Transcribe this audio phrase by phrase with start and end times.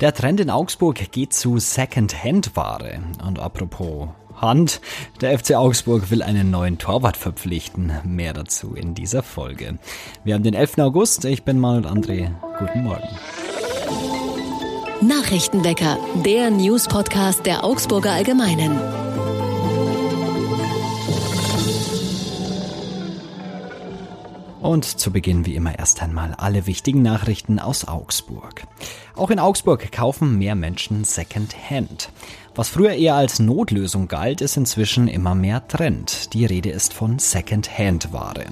[0.00, 3.00] Der Trend in Augsburg geht zu Second-Hand-Ware.
[3.24, 4.80] Und apropos Hand,
[5.20, 7.92] der FC Augsburg will einen neuen Torwart verpflichten.
[8.04, 9.78] Mehr dazu in dieser Folge.
[10.24, 10.78] Wir haben den 11.
[10.78, 11.24] August.
[11.24, 12.32] Ich bin Manuel André.
[12.58, 13.08] Guten Morgen.
[15.00, 18.80] Nachrichtenwecker, der News-Podcast der Augsburger Allgemeinen.
[24.60, 28.66] Und zu Beginn wie immer erst einmal alle wichtigen Nachrichten aus Augsburg.
[29.16, 32.10] Auch in Augsburg kaufen mehr Menschen Second-Hand.
[32.56, 36.32] Was früher eher als Notlösung galt, ist inzwischen immer mehr Trend.
[36.34, 38.44] Die Rede ist von Second-Hand-Ware.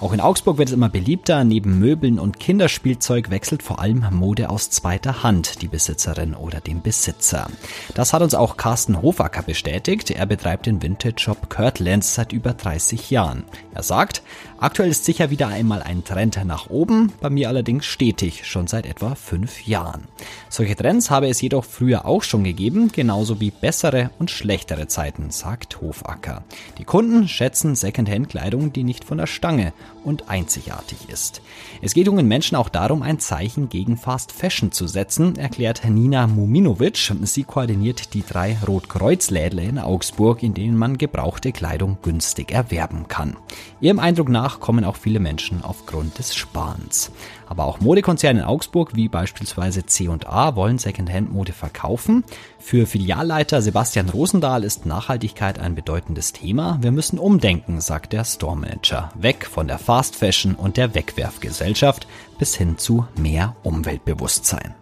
[0.00, 1.42] Auch in Augsburg wird es immer beliebter.
[1.42, 6.82] Neben Möbeln und Kinderspielzeug wechselt vor allem Mode aus zweiter Hand die Besitzerin oder den
[6.82, 7.48] Besitzer.
[7.94, 10.12] Das hat uns auch Carsten Hofacker bestätigt.
[10.12, 13.44] Er betreibt den Vintage-Shop Kirtlands seit über 30 Jahren.
[13.72, 14.22] Er sagt,
[14.58, 18.86] aktuell ist sicher wieder einmal ein Trend nach oben, bei mir allerdings stetig, schon seit
[18.86, 20.07] etwa fünf Jahren.
[20.48, 25.30] Solche Trends habe es jedoch früher auch schon gegeben, genauso wie bessere und schlechtere Zeiten,
[25.30, 26.42] sagt Hofacker.
[26.78, 29.72] Die Kunden schätzen Secondhand-Kleidung, die nicht von der Stange
[30.04, 31.42] und einzigartig ist.
[31.82, 36.26] Es geht jungen Menschen auch darum, ein Zeichen gegen Fast Fashion zu setzen, erklärt Nina
[36.26, 37.12] Muminovic.
[37.22, 43.36] Sie koordiniert die drei Rotkreuzlädle in Augsburg, in denen man gebrauchte Kleidung günstig erwerben kann.
[43.80, 47.12] Ihrem Eindruck nach kommen auch viele Menschen aufgrund des Sparens.
[47.48, 52.24] Aber auch Modekonzerne in Augsburg, wie beispielsweise C&A, wollen Secondhand-Mode verkaufen.
[52.58, 56.78] Für Filialleiter Sebastian Rosendahl ist Nachhaltigkeit ein bedeutendes Thema.
[56.80, 59.10] Wir müssen umdenken, sagt der Store-Manager.
[59.14, 62.06] Weg von der Fast Fashion und der Wegwerfgesellschaft
[62.38, 64.74] bis hin zu mehr Umweltbewusstsein.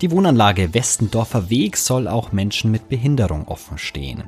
[0.00, 4.22] Die Wohnanlage Westendorfer Weg soll auch Menschen mit Behinderung offen stehen.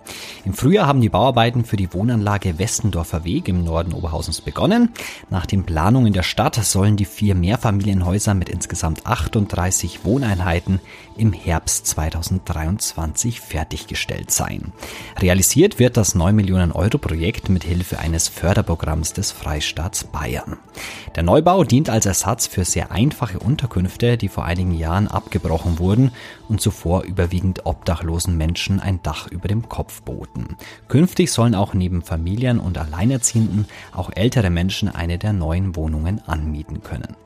[0.45, 4.91] Im Frühjahr haben die Bauarbeiten für die Wohnanlage Westendorfer Weg im Norden Oberhausens begonnen.
[5.31, 10.81] Nach den Planungen der Stadt sollen die vier Mehrfamilienhäuser mit insgesamt 38 Wohneinheiten
[11.17, 14.73] im Herbst 2023 fertiggestellt sein.
[15.21, 20.57] Realisiert wird das 9 Millionen Euro Projekt mit Hilfe eines Förderprogramms des Freistaats Bayern.
[21.17, 26.13] Der Neubau dient als Ersatz für sehr einfache Unterkünfte, die vor einigen Jahren abgebrochen wurden
[26.49, 30.57] und zuvor überwiegend obdachlosen Menschen ein Dach über dem Kopf boten.
[30.87, 36.81] Künftig sollen auch neben Familien und Alleinerziehenden auch ältere Menschen eine der neuen Wohnungen anmieten
[36.85, 37.17] können.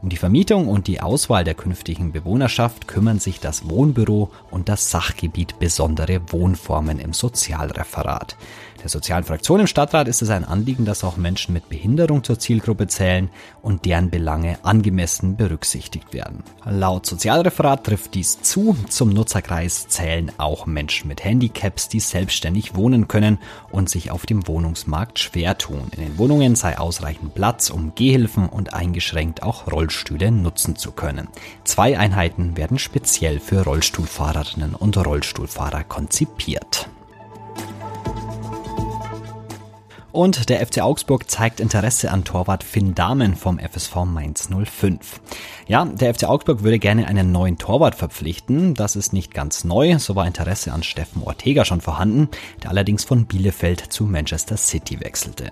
[0.00, 4.90] Um die Vermietung und die Auswahl der künftigen Bewohnerschaft kümmern sich das Wohnbüro und das
[4.90, 8.36] Sachgebiet besondere Wohnformen im Sozialreferat.
[8.84, 12.38] Der sozialen Fraktion im Stadtrat ist es ein Anliegen, dass auch Menschen mit Behinderung zur
[12.38, 13.30] Zielgruppe zählen
[13.62, 16.42] und deren Belange angemessen berücksichtigt werden.
[16.66, 18.76] Laut Sozialreferat trifft dies zu.
[18.90, 23.38] Zum Nutzerkreis zählen auch Menschen mit Handicaps, die selbstständig wohnen können
[23.70, 25.88] und sich auf dem Wohnungsmarkt schwer tun.
[25.96, 31.28] In den Wohnungen sei ausreichend Platz, um Gehhilfen und eingeschränkt auch Rollstühle nutzen zu können.
[31.64, 36.90] Zwei Einheiten werden speziell für Rollstuhlfahrerinnen und Rollstuhlfahrer konzipiert.
[40.14, 45.20] Und der FC Augsburg zeigt Interesse an Torwart Finn Dahmen vom FSV Mainz 05.
[45.66, 48.74] Ja, der FC Augsburg würde gerne einen neuen Torwart verpflichten.
[48.74, 49.98] Das ist nicht ganz neu.
[49.98, 52.28] So war Interesse an Steffen Ortega schon vorhanden,
[52.62, 55.50] der allerdings von Bielefeld zu Manchester City wechselte.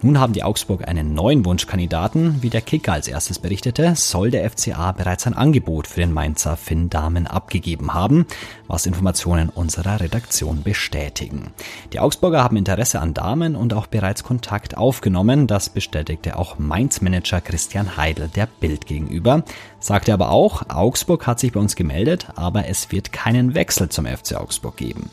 [0.00, 2.40] Nun haben die Augsburg einen neuen Wunschkandidaten.
[2.40, 6.56] Wie der Kicker als erstes berichtete, soll der FCA bereits ein Angebot für den Mainzer
[6.56, 8.26] Finn Dahmen abgegeben haben,
[8.68, 11.52] was Informationen unserer Redaktion bestätigen.
[11.92, 15.46] Die Augsburger haben Interesse an Damen und auch bereits bereits Kontakt aufgenommen.
[15.46, 19.44] Das bestätigte auch Mainz-Manager Christian Heidel der Bild gegenüber.
[19.80, 24.04] Sagte aber auch, Augsburg hat sich bei uns gemeldet, aber es wird keinen Wechsel zum
[24.04, 25.08] FC Augsburg geben.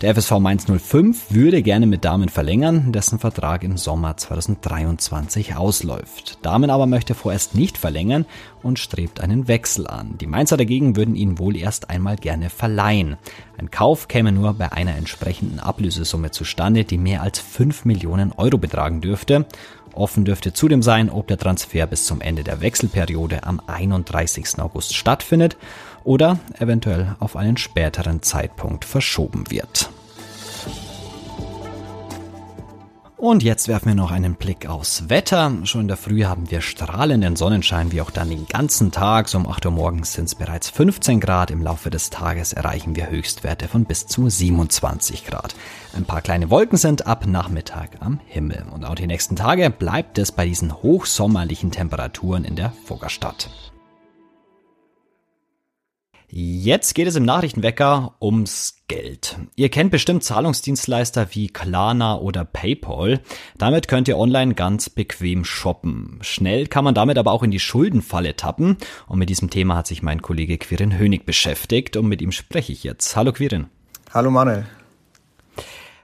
[0.00, 6.38] Der FSV Mainz 05 würde gerne mit Damen verlängern, dessen Vertrag im Sommer 2023 ausläuft.
[6.42, 8.24] Damen aber möchte vorerst nicht verlängern
[8.62, 10.16] und strebt einen Wechsel an.
[10.18, 13.16] Die Mainzer dagegen würden ihn wohl erst einmal gerne verleihen.
[13.58, 18.56] Ein Kauf käme nur bei einer entsprechenden Ablösesumme zustande, die mehr als 5 Millionen Euro
[18.56, 19.46] betragen dürfte.
[19.94, 24.60] Offen dürfte zudem sein, ob der Transfer bis zum Ende der Wechselperiode am 31.
[24.60, 25.56] August stattfindet
[26.08, 29.90] oder eventuell auf einen späteren Zeitpunkt verschoben wird.
[33.18, 35.52] Und jetzt werfen wir noch einen Blick aufs Wetter.
[35.64, 39.28] Schon in der Früh haben wir strahlenden Sonnenschein, wie auch dann den ganzen Tag.
[39.28, 41.50] So um 8 Uhr morgens sind es bereits 15 Grad.
[41.50, 45.54] Im Laufe des Tages erreichen wir Höchstwerte von bis zu 27 Grad.
[45.94, 48.64] Ein paar kleine Wolken sind ab Nachmittag am Himmel.
[48.72, 53.50] Und auch die nächsten Tage bleibt es bei diesen hochsommerlichen Temperaturen in der Fuggerstadt.
[56.30, 59.38] Jetzt geht es im Nachrichtenwecker ums Geld.
[59.56, 63.20] Ihr kennt bestimmt Zahlungsdienstleister wie Klarna oder PayPal.
[63.56, 66.18] Damit könnt ihr online ganz bequem shoppen.
[66.20, 68.76] Schnell kann man damit aber auch in die Schuldenfalle tappen.
[69.06, 72.72] Und mit diesem Thema hat sich mein Kollege Quirin Hönig beschäftigt und mit ihm spreche
[72.72, 73.16] ich jetzt.
[73.16, 73.68] Hallo Quirin.
[74.12, 74.66] Hallo Manuel.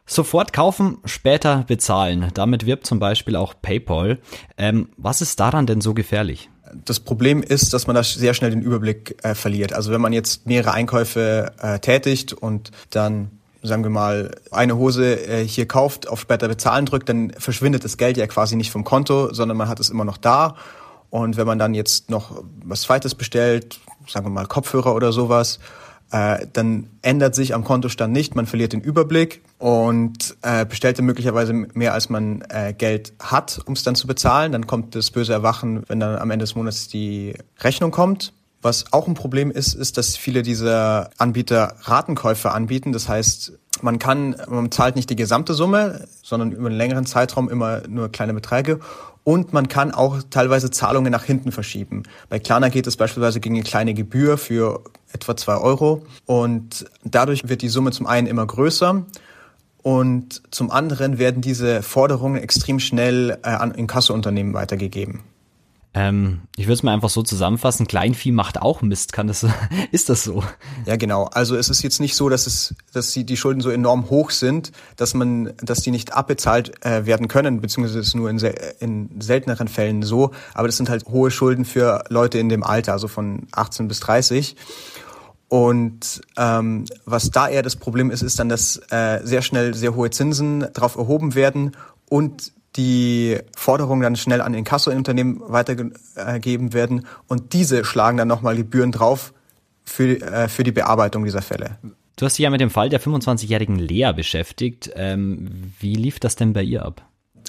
[0.07, 2.31] Sofort kaufen, später bezahlen.
[2.33, 4.19] Damit wirbt zum Beispiel auch PayPal.
[4.57, 6.49] Ähm, was ist daran denn so gefährlich?
[6.85, 9.73] Das Problem ist, dass man da sehr schnell den Überblick äh, verliert.
[9.73, 13.31] Also wenn man jetzt mehrere Einkäufe äh, tätigt und dann
[13.63, 17.97] sagen wir mal, eine Hose äh, hier kauft, auf später bezahlen drückt, dann verschwindet das
[17.97, 20.57] Geld ja quasi nicht vom Konto, sondern man hat es immer noch da.
[21.09, 25.61] Und wenn man dann jetzt noch was Zweites bestellt, sagen wir mal Kopfhörer oder sowas,
[26.15, 31.07] äh, dann ändert sich am Kontostand nicht, man verliert den Überblick und äh, bestellt dann
[31.07, 34.53] möglicherweise mehr, als man äh, Geld hat, um es dann zu bezahlen.
[34.53, 38.33] Dann kommt das böse Erwachen, wenn dann am Ende des Monats die Rechnung kommt.
[38.63, 42.93] Was auch ein Problem ist, ist, dass viele dieser Anbieter Ratenkäufe anbieten.
[42.93, 47.51] Das heißt, man kann, man zahlt nicht die gesamte Summe, sondern über einen längeren Zeitraum
[47.51, 48.81] immer nur kleine Beträge.
[49.25, 52.03] Und man kann auch teilweise Zahlungen nach hinten verschieben.
[52.29, 54.83] Bei Klarna geht es beispielsweise gegen eine kleine Gebühr für
[55.13, 56.03] etwa zwei Euro.
[56.25, 59.05] Und dadurch wird die Summe zum einen immer größer
[59.83, 65.21] und zum anderen werden diese Forderungen extrem schnell äh, an Inkassounternehmen weitergegeben.
[65.97, 69.47] Ähm, ich würde es mal einfach so zusammenfassen, Kleinvieh macht auch Mist, kann das
[69.93, 70.43] ist das so?
[70.87, 71.25] Ja, genau.
[71.27, 74.31] Also es ist jetzt nicht so, dass es dass die, die Schulden so enorm hoch
[74.31, 78.39] sind, dass man dass die nicht abbezahlt äh, werden können, beziehungsweise ist nur in,
[78.81, 82.93] in selteneren Fällen so, aber das sind halt hohe Schulden für Leute in dem Alter,
[82.93, 84.57] also von 18 bis 30.
[85.47, 89.95] Und ähm, was da eher das Problem ist, ist dann, dass äh, sehr schnell sehr
[89.95, 91.77] hohe Zinsen drauf erhoben werden
[92.09, 98.93] und die Forderungen dann schnell an Inkasso-Unternehmen weitergegeben werden und diese schlagen dann nochmal Gebühren
[98.93, 99.33] drauf
[99.85, 101.79] für, äh, für die Bearbeitung dieser Fälle.
[102.17, 104.91] Du hast dich ja mit dem Fall der 25-jährigen Lea beschäftigt.
[104.95, 107.03] Ähm, wie lief das denn bei ihr ab?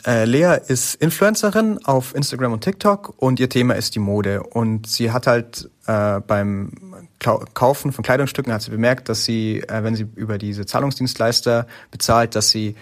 [0.06, 4.44] Äh, Lea ist Influencerin auf Instagram und TikTok und ihr Thema ist die Mode.
[4.44, 6.72] Und sie hat halt äh, beim
[7.20, 12.36] Kaufen von Kleidungsstücken hat sie bemerkt, dass sie, äh, wenn sie über diese Zahlungsdienstleister bezahlt,
[12.36, 12.76] dass sie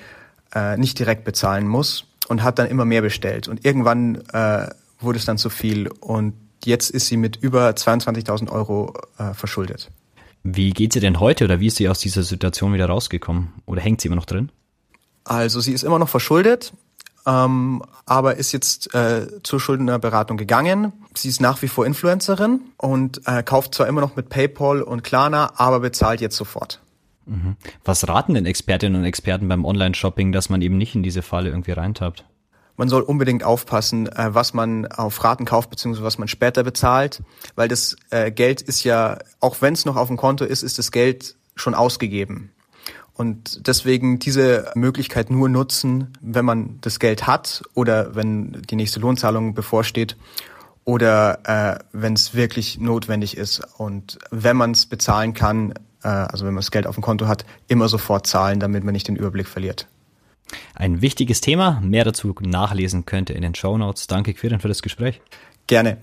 [0.56, 3.48] äh, nicht direkt bezahlen muss und hat dann immer mehr bestellt.
[3.48, 4.68] Und irgendwann äh,
[5.00, 6.34] wurde es dann zu viel und
[6.64, 9.92] jetzt ist sie mit über 22.000 Euro äh, verschuldet.
[10.44, 13.54] Wie geht sie denn heute oder wie ist sie aus dieser Situation wieder rausgekommen?
[13.66, 14.52] Oder hängt sie immer noch drin?
[15.24, 16.74] Also sie ist immer noch verschuldet,
[17.26, 20.92] ähm, aber ist jetzt äh, zur Schuldnerberatung gegangen.
[21.16, 25.04] Sie ist nach wie vor Influencerin und äh, kauft zwar immer noch mit PayPal und
[25.04, 26.83] Klarna, aber bezahlt jetzt sofort.
[27.84, 31.50] Was raten denn Expertinnen und Experten beim Online-Shopping, dass man eben nicht in diese Falle
[31.50, 32.26] irgendwie reintappt?
[32.76, 37.22] Man soll unbedingt aufpassen, äh, was man auf Raten kauft, beziehungsweise was man später bezahlt,
[37.56, 40.80] weil das äh, Geld ist ja, auch wenn es noch auf dem Konto ist, ist
[40.80, 42.52] das Geld schon ausgegeben.
[43.14, 49.00] Und deswegen diese Möglichkeit nur nutzen, wenn man das Geld hat oder wenn die nächste
[49.00, 50.18] Lohnzahlung bevorsteht
[50.84, 53.62] oder äh, wenn es wirklich notwendig ist.
[53.78, 55.76] Und wenn man es bezahlen kann,
[56.08, 59.08] also wenn man das Geld auf dem Konto hat, immer sofort zahlen, damit man nicht
[59.08, 59.88] den Überblick verliert.
[60.76, 61.82] Ein wichtiges Thema.
[61.82, 64.08] Mehr dazu nachlesen könnt ihr in den Show Notes.
[64.08, 65.22] Danke, Quirin, für das Gespräch.
[65.68, 65.98] Gerne.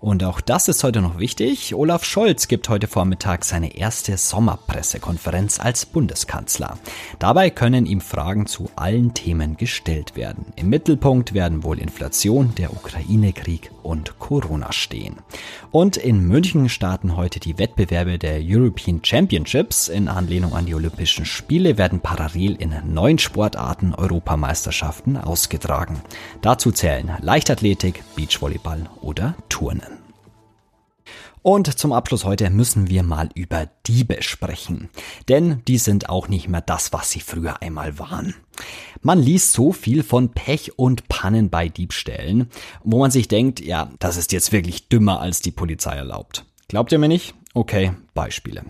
[0.00, 1.74] Und auch das ist heute noch wichtig.
[1.74, 6.78] Olaf Scholz gibt heute Vormittag seine erste Sommerpressekonferenz als Bundeskanzler.
[7.18, 10.46] Dabei können ihm Fragen zu allen Themen gestellt werden.
[10.56, 15.16] Im Mittelpunkt werden wohl Inflation, der Ukraine-Krieg und Corona stehen.
[15.70, 19.88] Und in München starten heute die Wettbewerbe der European Championships.
[19.88, 26.00] In Anlehnung an die Olympischen Spiele werden parallel in neun Sportarten Europameisterschaften ausgetragen.
[26.40, 29.89] Dazu zählen Leichtathletik, Beachvolleyball oder Turnen.
[31.42, 34.90] Und zum Abschluss heute müssen wir mal über Diebe sprechen.
[35.28, 38.34] Denn die sind auch nicht mehr das, was sie früher einmal waren.
[39.00, 42.50] Man liest so viel von Pech und Pannen bei Diebstählen,
[42.84, 46.44] wo man sich denkt, ja, das ist jetzt wirklich dümmer, als die Polizei erlaubt.
[46.68, 47.34] Glaubt ihr mir nicht?
[47.54, 48.64] Okay, Beispiele.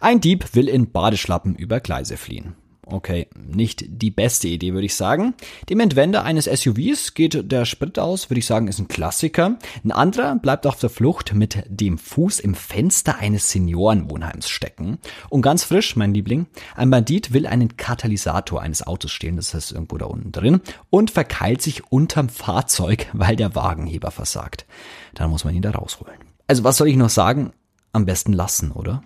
[0.00, 2.56] Ein Dieb will in Badeschlappen über Gleise fliehen.
[2.88, 5.34] Okay, nicht die beste Idee, würde ich sagen.
[5.68, 9.58] Dem Entwender eines SUVs geht der Sprit aus, würde ich sagen, ist ein Klassiker.
[9.82, 14.98] Ein anderer bleibt auf der Flucht mit dem Fuß im Fenster eines Seniorenwohnheims stecken.
[15.30, 19.72] Und ganz frisch, mein Liebling, ein Bandit will einen Katalysator eines Autos stehlen, das ist
[19.72, 24.64] irgendwo da unten drin, und verkeilt sich unterm Fahrzeug, weil der Wagenheber versagt.
[25.12, 26.20] Dann muss man ihn da rausholen.
[26.46, 27.52] Also was soll ich noch sagen?
[27.92, 29.02] Am besten lassen, oder?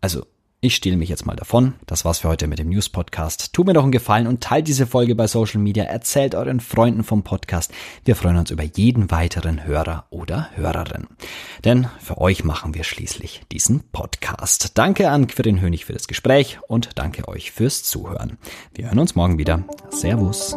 [0.00, 0.24] Also
[0.60, 1.74] ich stehle mich jetzt mal davon.
[1.86, 3.52] Das war's für heute mit dem News Podcast.
[3.52, 5.84] Tut mir doch einen Gefallen und teilt diese Folge bei Social Media.
[5.84, 7.72] Erzählt euren Freunden vom Podcast.
[8.04, 11.06] Wir freuen uns über jeden weiteren Hörer oder Hörerin.
[11.64, 14.76] Denn für euch machen wir schließlich diesen Podcast.
[14.76, 18.38] Danke an Quirin Hönig für das Gespräch und danke euch fürs Zuhören.
[18.74, 19.64] Wir hören uns morgen wieder.
[19.90, 20.56] Servus.